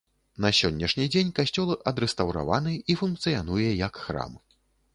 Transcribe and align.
На 0.45 0.49
сённяшні 0.59 1.05
дзень 1.15 1.29
касцёл 1.41 1.75
адрэстаўраваны 1.93 2.73
і 2.93 2.97
функцыянуе 3.05 3.69
як 3.87 3.93
храм. 4.07 4.33